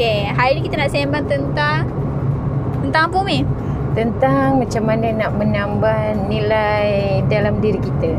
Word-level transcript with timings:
Okay, 0.00 0.32
hari 0.32 0.56
ni 0.56 0.64
kita 0.64 0.80
nak 0.80 0.96
sembang 0.96 1.28
tentang 1.28 1.84
tentang 2.80 3.12
apa 3.12 3.20
Umi? 3.20 3.44
Tentang 3.92 4.56
macam 4.56 4.88
mana 4.88 5.12
nak 5.12 5.36
menambah 5.36 6.24
nilai 6.24 7.20
dalam 7.28 7.60
diri 7.60 7.76
kita. 7.76 8.16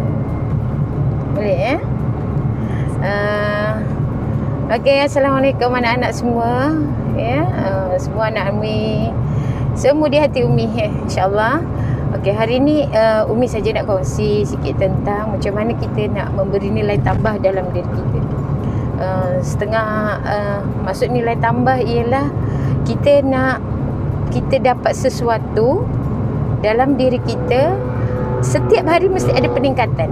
Boleh 1.34 1.58
eh? 1.74 1.80
Uh, 3.02 3.82
okay, 4.78 5.10
Assalamualaikum 5.10 5.74
anak-anak 5.74 6.14
semua. 6.14 6.78
Ya, 7.18 7.42
yeah, 7.42 7.46
uh, 7.50 7.98
semua 7.98 8.30
anak 8.30 8.54
Umi. 8.54 9.10
Semua 9.74 10.06
di 10.06 10.22
hati 10.22 10.46
Umi 10.46 10.70
ya, 10.78 10.86
insyaAllah. 10.86 11.66
Okay, 12.22 12.38
hari 12.38 12.62
ni 12.62 12.86
uh, 12.94 13.26
Umi 13.26 13.50
saja 13.50 13.74
nak 13.74 13.90
kongsi 13.90 14.46
sikit 14.46 14.78
tentang 14.78 15.34
macam 15.34 15.58
mana 15.58 15.74
kita 15.74 16.14
nak 16.14 16.30
memberi 16.38 16.70
nilai 16.70 17.02
tambah 17.02 17.42
dalam 17.42 17.74
diri 17.74 17.90
kita. 17.90 18.22
Uh, 19.02 19.42
setengah 19.42 20.22
uh, 20.22 20.62
maksud 20.86 21.10
nilai 21.10 21.34
tambah 21.42 21.74
ialah 21.82 22.30
kita 22.86 23.26
nak 23.26 23.58
kita 24.30 24.62
dapat 24.62 24.94
sesuatu 24.94 25.90
dalam 26.62 27.02
diri 27.02 27.18
kita 27.26 27.74
setiap 28.46 28.86
hari 28.86 29.10
mesti 29.10 29.34
ada 29.34 29.50
peningkatan. 29.50 30.10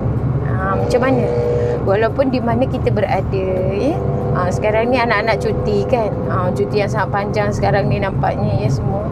Ha, 0.50 0.74
macam 0.74 1.02
mana? 1.06 1.26
Walaupun 1.86 2.34
di 2.34 2.42
mana 2.42 2.66
kita 2.66 2.90
berada 2.90 3.46
ya. 3.78 3.94
Ha, 4.34 4.50
sekarang 4.50 4.90
ni 4.90 4.98
anak-anak 4.98 5.38
cuti 5.38 5.86
kan. 5.86 6.10
Ha, 6.30 6.50
cuti 6.54 6.82
yang 6.82 6.90
sangat 6.90 7.10
panjang 7.14 7.50
sekarang 7.54 7.94
ni 7.94 8.02
nampaknya 8.02 8.66
ya 8.66 8.70
semua. 8.74 9.06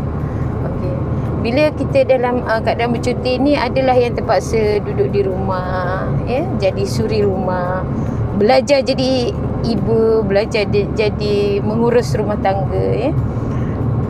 Okey. 0.66 0.96
Bila 1.46 1.70
kita 1.78 2.02
dalam 2.06 2.42
uh, 2.50 2.62
keadaan 2.66 2.98
bercuti 2.98 3.38
ni 3.38 3.54
adalah 3.54 3.94
yang 3.94 4.18
terpaksa 4.18 4.82
duduk 4.82 5.14
di 5.14 5.22
rumah 5.22 6.10
ya, 6.26 6.46
jadi 6.58 6.82
suri 6.82 7.22
rumah. 7.22 7.86
Belajar 8.38 8.86
jadi 8.86 9.34
ibu 9.66 10.22
belajar 10.22 10.70
dia 10.70 10.86
jadi 10.94 11.58
mengurus 11.66 12.14
rumah 12.14 12.38
tangga 12.38 12.94
ya. 12.94 13.12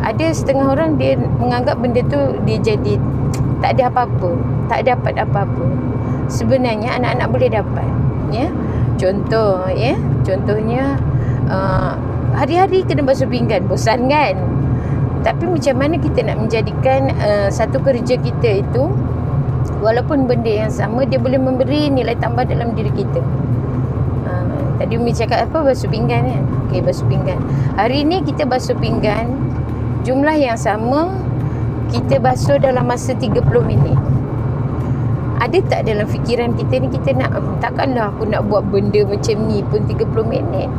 Ada 0.04 0.36
setengah 0.36 0.76
orang 0.76 1.00
dia 1.00 1.16
menganggap 1.16 1.80
benda 1.80 2.04
tu 2.06 2.20
dia 2.44 2.60
jadi 2.60 3.00
tak 3.64 3.80
ada 3.80 3.88
apa-apa, 3.88 4.36
tak 4.68 4.84
dapat 4.84 5.16
apa-apa. 5.16 5.66
Sebenarnya 6.28 7.00
anak-anak 7.00 7.28
boleh 7.32 7.50
dapat 7.50 7.88
ya. 8.36 8.52
Contoh 9.00 9.64
ya, 9.72 9.96
contohnya 10.28 11.00
uh, 11.48 11.96
hari-hari 12.36 12.84
kena 12.84 13.08
basuh 13.08 13.30
pinggan, 13.32 13.64
bosan 13.70 14.12
kan? 14.12 14.36
Tapi 15.24 15.48
macam 15.48 15.76
mana 15.80 15.96
kita 16.04 16.20
nak 16.28 16.38
menjadikan 16.44 17.16
uh, 17.16 17.48
satu 17.48 17.80
kerja 17.80 18.20
kita 18.20 18.60
itu 18.60 18.92
walaupun 19.80 20.28
benda 20.28 20.68
yang 20.68 20.72
sama 20.74 21.06
dia 21.08 21.22
boleh 21.22 21.40
memberi 21.40 21.88
nilai 21.88 22.18
tambah 22.20 22.44
dalam 22.44 22.76
diri 22.76 22.92
kita. 22.92 23.24
Tadi 24.78 24.94
Umi 24.94 25.12
cakap 25.14 25.50
apa 25.50 25.74
basuh 25.74 25.90
pinggan 25.90 26.28
kan? 26.30 26.44
Okey, 26.68 26.86
basuh 26.86 27.08
pinggan. 27.10 27.42
Hari 27.76 28.06
ni 28.06 28.22
kita 28.22 28.46
basuh 28.46 28.78
pinggan 28.78 29.34
jumlah 30.08 30.38
yang 30.40 30.56
sama 30.56 31.12
kita 31.92 32.20
basuh 32.20 32.60
dalam 32.60 32.88
masa 32.88 33.16
30 33.16 33.44
minit. 33.64 33.98
Ada 35.38 35.62
tak 35.70 35.82
dalam 35.86 36.08
fikiran 36.10 36.58
kita 36.58 36.82
ni 36.82 36.88
kita 36.90 37.14
nak 37.14 37.36
takkanlah 37.62 38.10
aku 38.12 38.26
nak 38.26 38.46
buat 38.50 38.66
benda 38.68 39.06
macam 39.06 39.36
ni 39.48 39.62
pun 39.66 39.86
30 39.86 40.08
minit. 40.26 40.70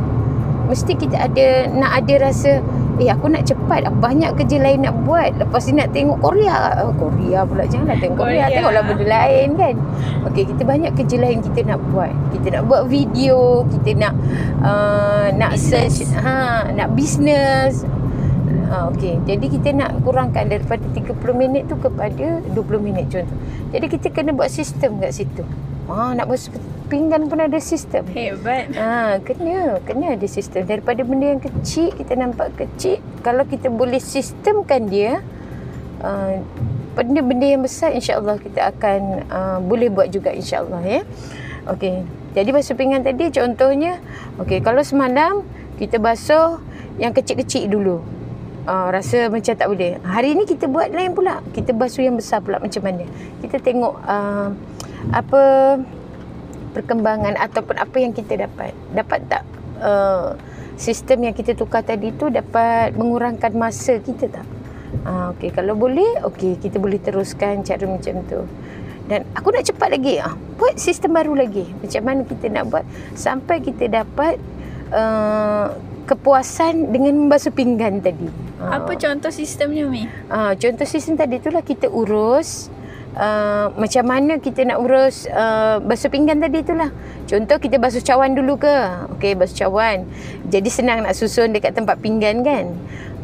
Mesti 0.69 0.93
kita 0.93 1.17
ada 1.29 1.65
nak 1.73 2.03
ada 2.03 2.29
rasa 2.29 2.61
Eh 2.99 3.07
aku 3.07 3.31
nak 3.31 3.47
cepat. 3.47 3.87
Banyak 3.87 4.35
kerja 4.35 4.59
lain 4.59 4.83
nak 4.83 4.95
buat. 5.07 5.31
Lepas 5.39 5.71
ni 5.71 5.79
nak 5.79 5.95
tengok 5.95 6.19
Korea. 6.19 6.83
Oh, 6.83 6.91
Korea 6.99 7.47
pula. 7.47 7.63
Janganlah 7.63 7.97
tengok 7.97 8.19
Korea, 8.19 8.45
Korea. 8.45 8.55
Tengoklah 8.59 8.83
benda 8.83 9.05
lain 9.07 9.47
kan? 9.55 9.75
Okey 10.27 10.43
kita 10.43 10.61
banyak 10.67 10.91
kerja 10.99 11.15
lain 11.15 11.37
kita 11.39 11.59
nak 11.63 11.79
buat. 11.95 12.11
Kita 12.35 12.47
nak 12.59 12.63
buat 12.67 12.81
video. 12.91 13.63
Kita 13.71 13.89
nak 13.95 14.13
uh, 14.59 15.27
Nak 15.31 15.51
business. 15.55 15.95
search. 15.95 16.11
Ha, 16.19 16.75
Nak 16.75 16.89
business. 16.91 17.87
Ha, 18.67 18.91
Okey. 18.91 19.17
Jadi 19.23 19.45
kita 19.49 19.73
nak 19.73 19.97
kurangkan 20.05 20.45
Daripada 20.45 20.85
30 20.93 21.15
minit 21.33 21.65
tu 21.65 21.73
Kepada 21.79 22.43
20 22.53 22.53
minit 22.83 23.09
contoh. 23.09 23.37
Jadi 23.73 23.85
kita 23.87 24.07
kena 24.11 24.35
buat 24.35 24.51
sistem 24.51 24.99
kat 24.99 25.15
situ 25.15 25.41
Ha, 25.89 26.13
nak 26.13 26.29
basuh 26.29 26.53
pinggan 26.85 27.25
pun 27.25 27.41
ada 27.41 27.57
sistem. 27.57 28.05
Hebat. 28.13 28.69
Ha, 28.77 29.17
kena, 29.25 29.81
kena 29.85 30.13
ada 30.13 30.27
sistem. 30.29 30.65
Daripada 30.69 31.01
benda 31.01 31.33
yang 31.33 31.41
kecil, 31.41 31.93
kita 31.97 32.13
nampak 32.13 32.53
kecil. 32.57 33.01
Kalau 33.25 33.45
kita 33.45 33.73
boleh 33.73 33.97
sistemkan 33.97 34.85
dia, 34.85 35.21
uh, 36.05 36.37
benda-benda 36.93 37.45
yang 37.45 37.61
besar 37.65 37.93
insya-Allah 37.93 38.37
kita 38.37 38.69
akan 38.75 38.99
uh, 39.29 39.57
boleh 39.65 39.89
buat 39.89 40.09
juga 40.13 40.33
insya-Allah 40.33 40.81
ya. 40.85 41.01
Okey. 41.69 42.05
Jadi 42.37 42.49
basuh 42.53 42.77
pinggan 42.77 43.01
tadi 43.01 43.33
contohnya, 43.33 43.97
okey, 44.37 44.61
kalau 44.61 44.85
semalam 44.85 45.41
kita 45.81 45.97
basuh 45.97 46.61
yang 47.01 47.15
kecil-kecil 47.15 47.65
dulu. 47.65 47.97
Uh, 48.69 48.93
rasa 48.93 49.33
macam 49.33 49.55
tak 49.57 49.65
boleh. 49.65 49.97
Hari 50.05 50.37
ni 50.37 50.45
kita 50.45 50.69
buat 50.69 50.93
lain 50.93 51.17
pula. 51.17 51.41
Kita 51.57 51.73
basuh 51.73 52.05
yang 52.05 52.13
besar 52.19 52.45
pula 52.45 52.61
macam 52.61 52.85
mana. 52.85 53.01
Kita 53.41 53.57
tengok 53.57 53.97
uh, 54.05 54.53
apa 55.09 55.41
perkembangan 56.75 57.39
ataupun 57.39 57.75
apa 57.79 57.97
yang 57.97 58.13
kita 58.13 58.45
dapat? 58.45 58.75
Dapat 58.93 59.19
tak 59.31 59.43
uh, 59.81 60.35
sistem 60.79 61.27
yang 61.27 61.35
kita 61.35 61.55
tukar 61.55 61.83
tadi 61.83 62.13
tu 62.15 62.31
dapat 62.31 62.95
mengurangkan 62.95 63.51
masa 63.55 63.97
kita 63.99 64.29
tak? 64.29 64.47
Uh, 65.05 65.29
okey 65.37 65.53
kalau 65.53 65.77
boleh 65.77 66.17
okey 66.33 66.57
kita 66.57 66.81
boleh 66.81 66.97
teruskan 66.97 67.61
cara 67.65 67.83
macam 67.85 68.15
tu. 68.25 68.41
Dan 69.09 69.25
aku 69.33 69.49
nak 69.49 69.65
cepat 69.65 69.89
lagi 69.89 70.21
ah 70.21 70.37
buat 70.61 70.77
sistem 70.77 71.17
baru 71.17 71.33
lagi. 71.33 71.65
Macam 71.81 72.01
mana 72.05 72.21
kita 72.27 72.45
nak 72.53 72.63
buat 72.69 72.85
sampai 73.17 73.57
kita 73.65 73.89
dapat 73.89 74.37
uh, 74.93 75.73
kepuasan 76.05 76.89
dengan 76.89 77.13
membasuh 77.25 77.53
pinggan 77.53 78.01
tadi. 78.01 78.29
Apa 78.61 78.93
uh, 78.93 78.97
contoh 78.97 79.29
sistemnya 79.29 79.85
mi? 79.89 80.09
Uh, 80.29 80.53
contoh 80.57 80.85
sistem 80.85 81.17
tadi 81.17 81.37
itulah 81.37 81.61
kita 81.61 81.85
urus 81.89 82.69
Uh, 83.09 83.73
macam 83.75 84.05
mana 84.05 84.37
kita 84.37 84.63
nak 84.63 84.85
urus 84.85 85.25
uh, 85.33 85.81
basuh 85.81 86.13
pinggan 86.13 86.39
tadi 86.39 86.61
itulah. 86.61 86.93
Contoh 87.25 87.57
kita 87.57 87.81
basuh 87.81 88.05
cawan 88.05 88.37
dulu 88.37 88.61
ke? 88.61 88.75
Okey, 89.17 89.33
basuh 89.33 89.65
cawan. 89.65 90.05
Jadi 90.47 90.69
senang 90.69 91.01
nak 91.03 91.17
susun 91.17 91.49
dekat 91.49 91.73
tempat 91.73 91.97
pinggan 91.99 92.45
kan? 92.45 92.69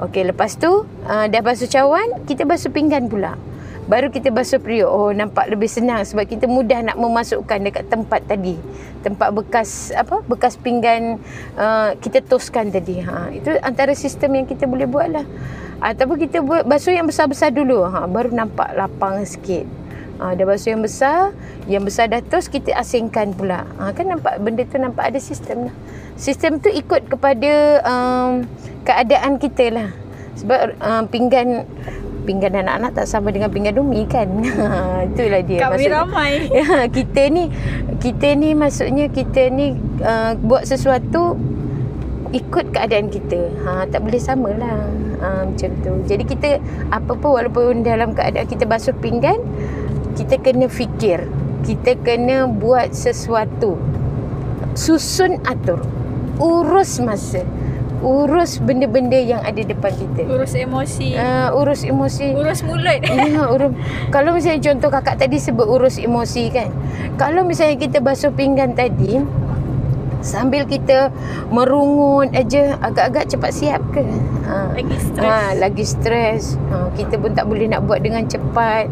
Okey, 0.01 0.27
lepas 0.27 0.57
tu 0.57 0.83
uh, 1.05 1.25
dah 1.29 1.41
basuh 1.45 1.69
cawan, 1.69 2.25
kita 2.25 2.43
basuh 2.43 2.73
pinggan 2.73 3.07
pula. 3.07 3.37
Baru 3.85 4.09
kita 4.09 4.33
basuh 4.33 4.57
periuk. 4.57 4.89
Oh, 4.89 5.13
nampak 5.13 5.45
lebih 5.45 5.69
senang 5.69 6.01
sebab 6.01 6.25
kita 6.25 6.49
mudah 6.49 6.81
nak 6.81 6.97
memasukkan 6.97 7.61
dekat 7.69 7.85
tempat 7.85 8.25
tadi. 8.25 8.57
Tempat 9.05 9.29
bekas 9.29 9.93
apa? 9.93 10.25
Bekas 10.25 10.57
pinggan 10.57 11.21
uh, 11.53 11.93
kita 12.01 12.25
toskan 12.25 12.73
tadi. 12.73 13.05
Ha, 13.05 13.29
itu 13.29 13.53
antara 13.61 13.93
sistem 13.93 14.41
yang 14.41 14.49
kita 14.49 14.65
boleh 14.65 14.89
buat 14.89 15.13
lah. 15.13 15.25
Ataupun 15.85 16.17
kita 16.17 16.41
buat 16.41 16.65
basuh 16.65 16.97
yang 16.97 17.05
besar-besar 17.05 17.53
dulu. 17.53 17.85
Ha, 17.85 18.09
baru 18.09 18.33
nampak 18.33 18.73
lapang 18.73 19.21
sikit. 19.21 19.69
Ha, 20.17 20.33
dah 20.33 20.45
basuh 20.49 20.73
yang 20.73 20.81
besar. 20.81 21.37
Yang 21.69 21.83
besar 21.93 22.09
dah 22.09 22.25
tos 22.25 22.49
kita 22.49 22.73
asingkan 22.73 23.37
pula. 23.37 23.69
Ha, 23.77 23.93
kan 23.93 24.09
nampak 24.09 24.41
benda 24.41 24.65
tu 24.65 24.81
nampak 24.81 25.13
ada 25.13 25.21
sistem 25.21 25.69
lah. 25.69 25.75
Sistem 26.17 26.57
tu 26.57 26.73
ikut 26.73 27.05
kepada 27.05 27.85
um, 27.85 28.49
keadaan 28.81 29.37
kita 29.37 29.69
lah. 29.69 29.89
Sebab 30.35 30.81
um, 30.81 31.03
pinggan 31.05 31.69
pinggan 32.25 32.57
anak-anak 32.57 32.91
tak 32.97 33.05
sama 33.05 33.29
dengan 33.29 33.53
pinggan 33.53 33.77
Umi 33.77 34.03
kan. 34.09 34.27
Itulah 35.13 35.41
dia. 35.45 35.59
Kami 35.61 35.85
maksudnya, 35.85 35.93
ramai. 36.01 36.31
Ya, 36.57 36.89
kita 36.89 37.21
ni 37.29 37.43
kita 38.01 38.27
ni 38.33 38.49
maksudnya 38.57 39.05
kita 39.13 39.53
ni 39.53 39.77
uh, 40.01 40.33
buat 40.41 40.65
sesuatu 40.65 41.37
ikut 42.33 42.73
keadaan 42.73 43.13
kita. 43.13 43.53
Ha 43.63 43.85
tak 43.87 44.01
boleh 44.01 44.19
samalah. 44.19 44.89
Ha 45.21 45.47
macam 45.47 45.69
tu. 45.85 45.91
Jadi 46.09 46.23
kita 46.25 46.49
apa 46.89 47.11
pun 47.13 47.37
walaupun 47.37 47.85
dalam 47.85 48.17
keadaan 48.17 48.49
kita 48.49 48.65
basuh 48.65 48.97
pinggan 48.97 49.37
kita 50.17 50.41
kena 50.41 50.65
fikir. 50.65 51.23
Kita 51.61 51.95
kena 52.01 52.49
buat 52.49 52.91
sesuatu. 52.97 53.77
Susun 54.73 55.39
atur. 55.45 55.85
Urus 56.35 56.99
masa 56.99 57.47
urus 58.05 58.61
benda-benda 58.61 59.17
yang 59.17 59.41
ada 59.41 59.57
depan 59.57 59.89
kita. 59.89 60.29
Urus 60.29 60.53
emosi. 60.53 61.17
Uh, 61.17 61.49
urus 61.57 61.81
emosi. 61.81 62.37
Urus 62.37 62.61
mulut. 62.61 63.01
Ya, 63.01 63.43
urus. 63.53 63.73
Kalau 64.13 64.37
misalnya 64.37 64.61
contoh 64.71 64.89
kakak 64.93 65.17
tadi 65.17 65.41
sebut 65.41 65.65
urus 65.65 65.97
emosi 65.97 66.53
kan. 66.53 66.69
Kalau 67.17 67.41
misalnya 67.41 67.81
kita 67.81 67.97
basuh 68.05 68.29
pinggan 68.29 68.77
tadi 68.77 69.17
sambil 70.25 70.65
kita 70.65 71.13
merungut 71.53 72.33
aja 72.33 72.77
agak-agak 72.81 73.29
cepat 73.29 73.51
siap 73.53 73.81
ke? 73.93 74.01
Ha. 74.45 74.73
Lagi 74.73 74.97
stres. 74.97 75.25
Ha, 75.25 75.37
lagi 75.57 75.85
stres. 75.85 76.43
Ha, 76.73 76.75
kita 76.93 77.17
pun 77.17 77.33
tak 77.33 77.45
boleh 77.49 77.65
nak 77.69 77.85
buat 77.85 78.01
dengan 78.01 78.25
cepat. 78.29 78.89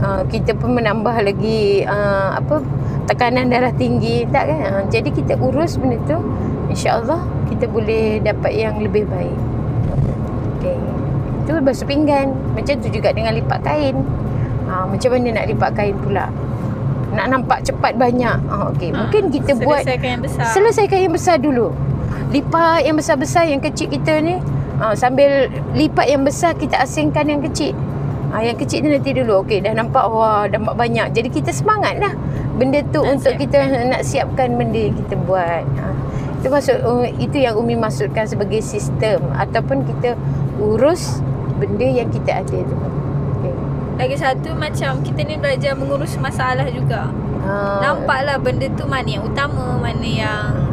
Ha, 0.00 0.24
kita 0.28 0.56
pun 0.56 0.76
menambah 0.76 1.16
lagi 1.20 1.84
uh, 1.84 2.36
apa 2.40 2.64
tekanan 3.10 3.50
darah 3.50 3.74
tinggi 3.74 4.22
tak 4.30 4.46
kan? 4.46 4.58
Ha, 4.62 4.70
jadi 4.86 5.10
kita 5.10 5.34
urus 5.42 5.74
benda 5.74 5.98
tu 6.06 6.22
insya-Allah 6.70 7.18
kita 7.50 7.66
boleh 7.66 8.22
dapat 8.22 8.54
yang 8.54 8.78
lebih 8.78 9.10
baik. 9.10 9.38
Okey. 10.58 10.78
Itu 11.42 11.58
basuh 11.58 11.86
pinggan. 11.90 12.30
Macam 12.54 12.74
tu 12.78 12.88
juga 12.94 13.10
dengan 13.10 13.34
lipat 13.34 13.66
kain. 13.66 13.98
Ha, 14.70 14.86
macam 14.86 15.10
mana 15.10 15.42
nak 15.42 15.46
lipat 15.50 15.70
kain 15.74 15.96
pula? 15.98 16.30
Nak 17.10 17.26
nampak 17.26 17.66
cepat 17.66 17.98
banyak. 17.98 18.38
Ha, 18.46 18.54
okey. 18.70 18.94
Ha, 18.94 18.98
Mungkin 19.02 19.22
kita 19.34 19.58
selesaikan 19.58 19.66
buat 19.66 19.82
selesaikan 19.82 20.08
yang 20.08 20.22
besar. 20.22 20.44
Selesaikan 20.54 20.98
yang 21.02 21.14
besar 21.18 21.36
dulu. 21.42 21.66
Lipat 22.30 22.86
yang 22.86 22.94
besar-besar 22.94 23.44
yang 23.50 23.58
kecil 23.58 23.90
kita 23.90 24.22
ni 24.22 24.38
Ha, 24.80 24.96
sambil 24.96 25.52
lipat 25.76 26.08
yang 26.08 26.24
besar 26.24 26.56
kita 26.56 26.80
asingkan 26.80 27.28
yang 27.28 27.44
kecil. 27.44 27.76
Ha, 28.30 28.46
yang 28.46 28.54
kecil 28.54 28.86
ni 28.86 28.94
nanti 28.94 29.10
dulu. 29.10 29.42
Okey, 29.42 29.58
dah 29.62 29.74
nampak 29.74 30.06
wah 30.06 30.46
dapat 30.46 30.74
banyak. 30.78 31.10
Jadi 31.10 31.28
kita 31.34 31.50
semangat 31.50 31.98
lah. 31.98 32.14
Benda 32.54 32.78
tu 32.94 33.02
Nak 33.02 33.18
untuk 33.18 33.34
kita 33.40 33.58
nak 33.90 34.06
siapkan 34.06 34.54
benda 34.54 34.90
yang 34.90 34.94
kita 34.94 35.14
buat. 35.26 35.66
Ha, 35.66 35.84
itu 36.40 36.46
maksud 36.48 36.76
uh, 36.86 37.04
itu 37.18 37.36
yang 37.42 37.58
Umi 37.58 37.74
maksudkan 37.74 38.24
sebagai 38.24 38.62
sistem 38.62 39.20
ataupun 39.34 39.82
kita 39.84 40.14
urus 40.62 41.18
benda 41.58 41.84
yang 41.84 42.08
kita 42.08 42.40
ada 42.46 42.58
tu. 42.64 42.76
Lagi 44.00 44.16
satu 44.16 44.56
macam 44.56 45.04
kita 45.04 45.20
ni 45.28 45.36
belajar 45.36 45.76
mengurus 45.76 46.16
masalah 46.16 46.64
juga. 46.72 47.12
Ha, 47.44 47.84
Nampaklah 47.84 48.40
benda 48.40 48.64
tu 48.72 48.88
mana 48.88 49.04
yang 49.04 49.28
utama, 49.28 49.76
mana 49.76 50.06
yang 50.08 50.69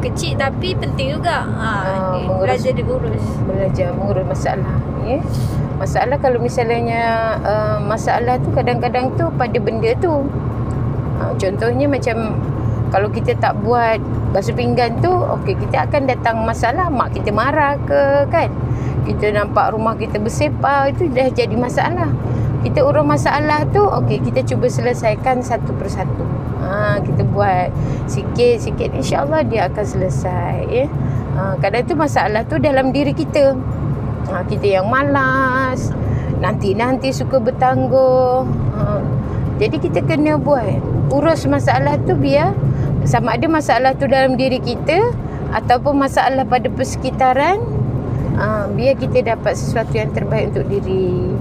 kecil 0.00 0.36
tapi 0.40 0.72
penting 0.74 1.20
juga. 1.20 1.44
Ha, 1.44 1.68
dia 2.16 2.24
mengurus- 2.24 2.40
belajar 2.42 2.72
diurus. 2.72 3.26
belajar 3.44 3.88
mengurus 3.94 4.26
masalah 4.26 4.76
ya. 5.04 5.20
Masalah 5.80 6.16
kalau 6.20 6.38
misalnya 6.44 7.36
uh, 7.40 7.78
masalah 7.80 8.36
tu 8.40 8.52
kadang-kadang 8.52 9.16
tu 9.16 9.28
pada 9.36 9.56
benda 9.56 9.92
tu. 9.96 10.28
Uh, 11.20 11.32
contohnya 11.40 11.88
macam 11.88 12.36
kalau 12.90 13.08
kita 13.08 13.38
tak 13.38 13.54
buat 13.62 14.02
basuh 14.34 14.52
pinggan 14.52 14.98
tu, 15.00 15.08
okey 15.08 15.54
kita 15.56 15.86
akan 15.86 16.10
datang 16.10 16.42
masalah 16.42 16.90
mak 16.90 17.14
kita 17.14 17.30
marah 17.32 17.78
ke 17.86 18.28
kan. 18.28 18.50
Kita 19.06 19.32
nampak 19.32 19.72
rumah 19.72 19.96
kita 19.96 20.20
bersepah 20.20 20.92
itu 20.92 21.08
dah 21.08 21.32
jadi 21.32 21.56
masalah. 21.56 22.12
Kita 22.60 22.84
urus 22.84 23.06
masalah 23.06 23.64
tu, 23.72 23.80
okey 23.80 24.20
kita 24.20 24.44
cuba 24.44 24.68
selesaikan 24.68 25.40
satu 25.40 25.72
persatu. 25.80 26.39
Ha, 26.70 27.02
kita 27.02 27.26
buat 27.26 27.74
sikit-sikit 28.06 28.94
insya-Allah 28.94 29.42
dia 29.42 29.66
akan 29.66 29.82
selesai 29.82 30.54
ya. 30.70 30.86
Ha, 31.34 31.58
kadang 31.58 31.82
tu 31.90 31.98
masalah 31.98 32.46
tu 32.46 32.62
dalam 32.62 32.94
diri 32.94 33.10
kita. 33.10 33.58
Ha, 34.30 34.46
kita 34.46 34.78
yang 34.78 34.86
malas, 34.86 35.90
nanti-nanti 36.38 37.10
suka 37.10 37.42
bertangguh. 37.42 38.46
Ha, 38.78 39.02
jadi 39.58 39.76
kita 39.82 40.06
kena 40.06 40.38
buat 40.38 40.78
urus 41.10 41.50
masalah 41.50 41.98
tu 42.06 42.14
biar 42.14 42.54
sama 43.02 43.34
ada 43.34 43.50
masalah 43.50 43.98
tu 43.98 44.06
dalam 44.06 44.38
diri 44.38 44.62
kita 44.62 45.10
ataupun 45.50 46.06
masalah 46.06 46.46
pada 46.46 46.70
persekitaran 46.70 47.58
ha, 48.38 48.70
biar 48.70 48.94
kita 48.94 49.34
dapat 49.34 49.58
sesuatu 49.58 49.98
yang 49.98 50.14
terbaik 50.14 50.54
untuk 50.54 50.70
diri. 50.70 51.34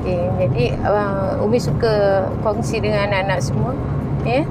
Okey, 0.00 0.24
jadi 0.48 0.64
uh, 0.84 1.44
Umi 1.44 1.60
suka 1.60 2.26
kongsi 2.40 2.80
dengan 2.80 3.08
anak-anak 3.08 3.40
semua 3.40 3.72
ya. 4.26 4.42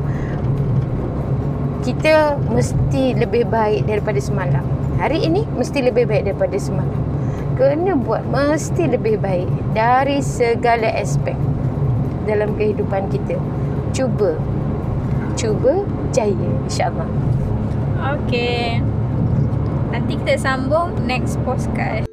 Kita 1.83 2.39
mesti 2.47 3.17
lebih 3.17 3.49
baik 3.51 3.89
daripada 3.89 4.17
semalam. 4.23 4.63
Hari 5.01 5.19
ini 5.27 5.43
mesti 5.59 5.83
lebih 5.83 6.07
baik 6.07 6.31
daripada 6.31 6.55
semalam. 6.55 7.01
Kena 7.59 7.93
buat 7.99 8.23
mesti 8.31 8.87
lebih 8.87 9.19
baik 9.19 9.51
dari 9.75 10.23
segala 10.23 10.89
aspek 10.95 11.35
dalam 12.23 12.55
kehidupan 12.55 13.11
kita. 13.11 13.35
Cuba. 13.91 14.39
Cuba 15.35 15.83
jaya 16.15 16.49
insya-Allah. 16.65 17.09
Okey. 18.15 18.79
Nanti 19.91 20.17
kita 20.17 20.39
sambung 20.39 20.97
next 21.05 21.37
podcast. 21.45 22.12